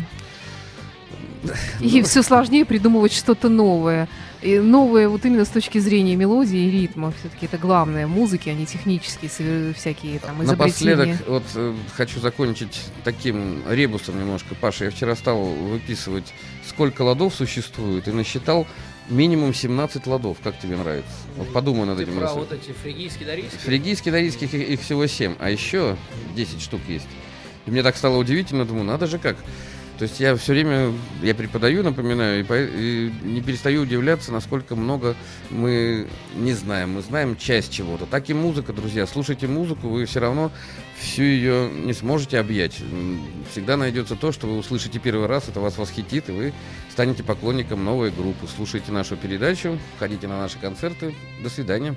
[1.80, 4.08] И все сложнее придумывать что-то новое.
[4.42, 7.14] И новое вот именно с точки зрения мелодии и ритма.
[7.20, 8.08] Все-таки это главное.
[8.08, 10.96] Музыки, а не технические всякие там изобретения.
[10.96, 14.56] Напоследок, вот э, хочу закончить таким ребусом немножко.
[14.56, 16.34] Паша, я вчера стал выписывать,
[16.68, 18.66] сколько ладов существует, и насчитал
[19.10, 20.38] минимум 17 ладов.
[20.42, 21.12] Как тебе нравится?
[21.36, 22.14] Вот подумай над Ты этим.
[22.16, 22.36] про раз.
[22.36, 23.60] вот эти фригийские, дарийские?
[23.60, 25.98] Фригийские, дарийских их, их всего 7, а еще
[26.36, 27.08] 10 штук есть.
[27.66, 29.36] И мне так стало удивительно, думаю, надо же как.
[30.00, 34.78] То есть я все время, я преподаю, напоминаю, и, по- и не перестаю удивляться, насколько
[34.78, 35.18] много
[35.50, 36.93] мы не знаем.
[36.93, 38.06] Мы знаем часть чего-то.
[38.06, 39.06] Так и музыка, друзья.
[39.06, 40.54] Слушайте музыку, вы все равно
[40.97, 42.82] всю ее не сможете объять.
[43.52, 46.54] Всегда найдется то, что вы услышите первый раз, это вас восхитит, и вы
[46.89, 48.47] станете поклонником новой группы.
[48.56, 51.14] Слушайте нашу передачу, ходите на наши концерты.
[51.43, 51.93] До свидания.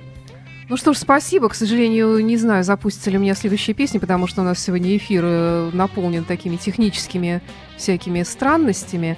[0.69, 1.49] Ну что ж, спасибо.
[1.49, 4.95] К сожалению, не знаю, запустится ли у меня следующая песня, потому что у нас сегодня
[4.95, 7.41] эфир э, наполнен такими техническими
[7.77, 9.17] всякими странностями.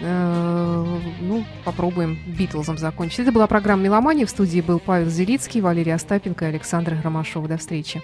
[0.00, 0.84] Э,
[1.20, 3.20] Ну, попробуем Битлзом закончить.
[3.20, 4.26] Это была программа «Меломания».
[4.26, 7.46] В студии был Павел Зелицкий, Валерий Остапенко и Александр Громашов.
[7.46, 8.02] До встречи.